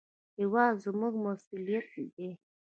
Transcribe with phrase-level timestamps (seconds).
[0.39, 2.29] هېواد زموږ مسوولیت دی